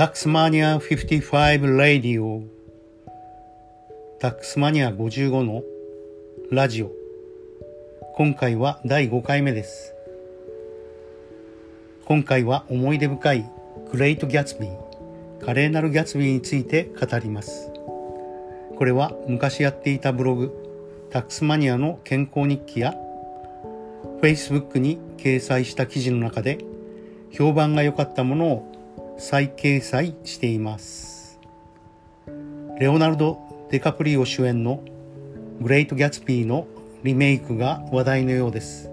[0.00, 2.42] タックスマニア55ラディオ
[4.18, 5.62] タックスマニア55の
[6.50, 6.90] ラジオ。
[8.14, 9.92] 今回は第5回目です。
[12.06, 13.50] 今回は思い出深い
[13.92, 17.70] グレート・ギャツビー華麗なるギャツビーについて語ります。
[18.78, 22.94] これは昔やっていたブログタックスマニアの健康日記や
[24.22, 26.56] Facebook に掲載した記事の中で
[27.32, 28.79] 評判が良かったものを
[29.20, 31.38] 再掲載しています。
[32.78, 33.38] レオナルド・
[33.70, 34.82] デカプリオ主演の
[35.60, 36.66] グレート・ギャツビーの
[37.04, 38.90] リメイクが話題のようです。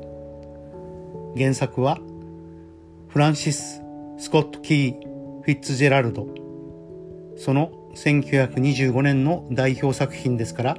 [1.38, 1.98] 原作は
[3.08, 3.82] フランシス・
[4.18, 5.02] スコット・キー・
[5.44, 6.28] フィッツジェラルド
[7.38, 10.78] その1925年の代表作品ですから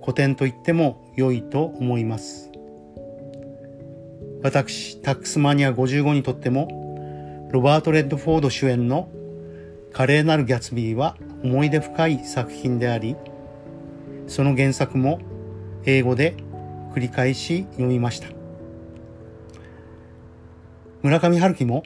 [0.00, 2.52] 古典と言っても良いと思います。
[4.44, 6.83] 私タックスマニア55にとっても
[7.54, 9.08] ロバート・レッドフォード主演の
[9.92, 13.14] 華麗なるギャツビーは思い出深い作品であり、
[14.26, 15.20] その原作も
[15.84, 16.34] 英語で
[16.94, 18.26] 繰り返し読みました。
[21.04, 21.84] 村上春樹も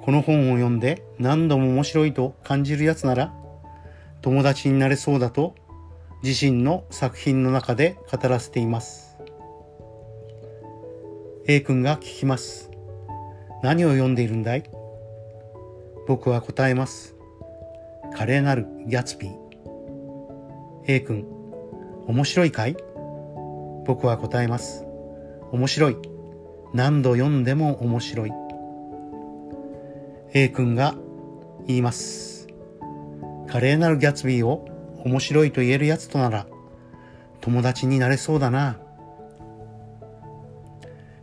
[0.00, 3.34] この本を読んで何度も面白いと感じるやつなら
[4.22, 5.56] 友達になれそうだと
[6.22, 9.16] 自身の作品の中で語らせています。
[11.48, 12.67] A 君が聞きます。
[13.62, 14.62] 何を読んでいるんだい？
[16.06, 17.16] 僕は答えます。
[18.14, 19.34] 華麗なるギャツビー。
[20.86, 21.26] A 君、
[22.06, 22.76] 面白いかい？
[23.84, 24.84] 僕は答えます。
[25.52, 25.96] 面白い。
[26.72, 28.32] 何度読んでも面白い。
[30.34, 30.94] A 君が
[31.66, 32.46] 言います。
[33.48, 34.66] 華麗なるギャツビーを
[35.04, 36.46] 面白いと言えるやつとなら
[37.40, 38.78] 友達になれそうだな。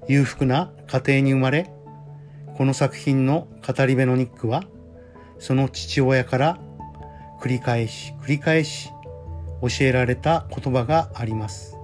[0.08, 1.72] 裕福な家庭に生まれ
[2.58, 4.64] この作品の語り部のニックは、
[5.40, 6.58] その父親から
[7.42, 8.92] 繰り返し繰り返し
[9.62, 11.78] 教えられた言葉があります。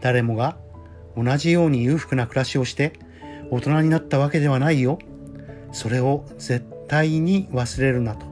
[0.00, 0.56] 誰もが
[1.18, 2.94] 同じように裕福な暮らしをして
[3.50, 4.98] 大人になったわけではないよ。
[5.70, 8.24] それを絶対に忘れるなと。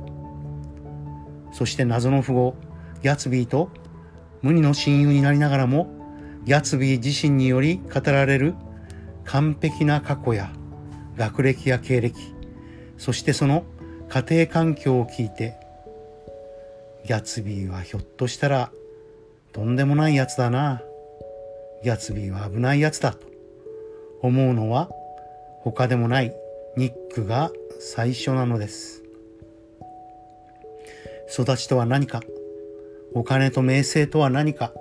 [1.52, 2.56] そして謎の富豪、
[3.02, 3.70] ギャツビーと
[4.41, 5.87] 無二の親友になりながらも、
[6.47, 8.54] ギャツビー自身により語られる
[9.25, 10.50] 完璧な過去や
[11.20, 12.16] 学歴や経歴、
[12.97, 13.66] そしてその
[14.08, 15.54] 家庭環境を聞いて、
[17.04, 18.72] ギャツビーはひょっとしたら
[19.53, 20.81] とんでもないやつだな。
[21.84, 23.26] ギャツビーは危ないやつだと
[24.22, 24.88] 思うのは
[25.60, 26.34] 他でもない
[26.78, 29.02] ニックが最初なのです。
[31.31, 32.22] 育ちとは何か、
[33.12, 34.72] お金と名声とは何か、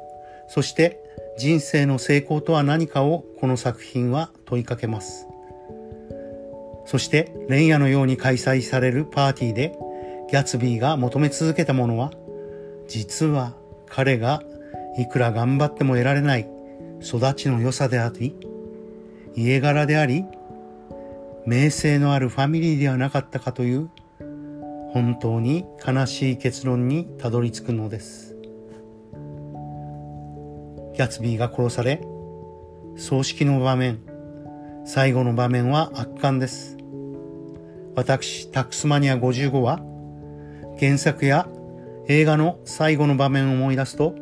[0.48, 1.02] そして
[1.38, 5.29] 人生の成功とは何かをこの作品は問いかけます。
[6.90, 9.78] そして連夜のように開催されるパーティーで
[10.32, 12.10] ギャツビーが求め続けたものは
[12.88, 13.54] 実は
[13.86, 14.42] 彼が
[14.98, 16.50] いくら頑張っても得られない
[17.00, 18.36] 育ちの良さであり
[19.36, 20.26] 家柄であり
[21.46, 23.92] 名声のあるファミリーではなかったかという
[24.92, 28.36] 本当に悲しい結論にたどり着くのです。
[30.96, 32.02] ギャツビーが殺され
[32.96, 34.00] 葬式の場面
[34.86, 36.79] 最後の場面は圧巻です。
[38.00, 39.82] 私、タックスマニア55は、
[40.80, 41.50] 原作や
[42.08, 44.16] 映画の最後の場面を思い出すと、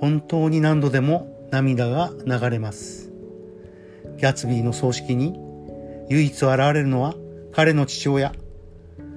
[0.00, 3.10] 本当に何度でも涙が流れます。
[4.18, 5.36] ギャツビーの葬式に
[6.08, 7.16] 唯一現れるのは
[7.50, 8.32] 彼の父親。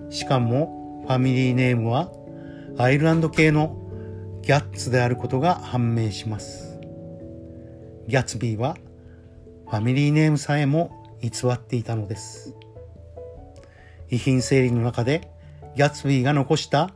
[0.10, 2.12] しかもファミリーネームは
[2.80, 3.78] アイルランド系の
[4.42, 6.80] ギャッツであることが判明します。
[8.08, 8.78] ギャツビーは
[9.70, 10.90] ファミリーネームさえも
[11.22, 12.56] 偽っていたのです。
[14.12, 15.32] 遺品整理の中で
[15.76, 16.92] ギャツビーが残した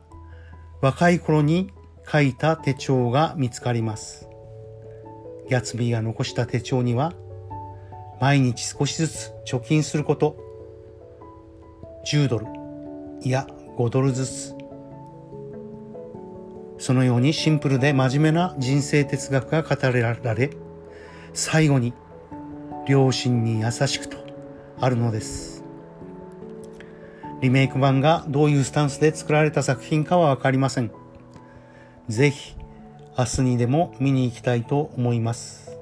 [0.80, 1.72] 若い頃に
[2.10, 4.28] 書いた手帳が見つかります。
[5.48, 7.14] ギャツビーが残した手帳には
[8.20, 10.36] 毎日少しずつ貯金すること、
[12.06, 12.46] 10ドル、
[13.22, 13.46] いや
[13.76, 14.54] 5ドルずつ。
[16.78, 20.50] そのようにシンプルで真面目な人生哲学が語られ、
[21.32, 21.94] 最後に
[22.86, 24.18] 両親に優しくと
[24.78, 25.55] あるのです。
[27.42, 30.90] リメイク版がどういうスタンスで作られた作品かはわかりません。
[32.08, 32.56] ぜひ、
[33.18, 35.78] 明日にでも見に行きたいと思います。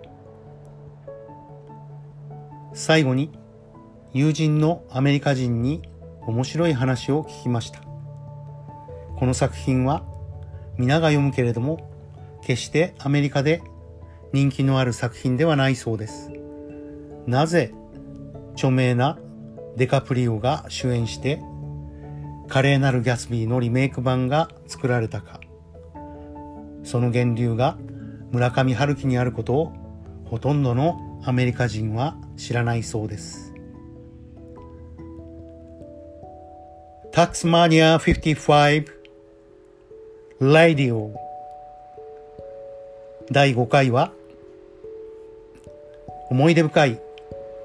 [2.73, 3.31] 最後に、
[4.13, 5.83] 友人のアメリカ人に
[6.27, 7.81] 面白い話を聞きました。
[9.17, 10.03] この作品は
[10.77, 11.89] 皆が読むけれども、
[12.43, 13.63] 決してアメリカで
[14.33, 16.31] 人気のある作品ではないそうです。
[17.27, 17.73] なぜ
[18.55, 19.19] 著名な
[19.77, 21.43] デカプリオが主演して
[22.49, 25.41] 華麗なるギャツビーのリメイク版が作られたか。
[26.85, 27.79] その源流が
[28.31, 29.73] 村上春樹にあることを
[30.27, 33.55] ほとんどのアメリカ人は知らないそうです。
[37.13, 38.87] タックスマニア55
[40.41, 41.15] ラディオ
[43.31, 44.13] 第5回は
[46.29, 47.01] 思い出深い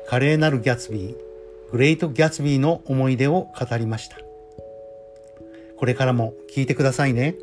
[0.07, 1.28] 華麗なるギャツビー
[1.71, 4.17] グレートギャツビーの思い出を語りました
[5.77, 7.35] これからも聞いてくださいね。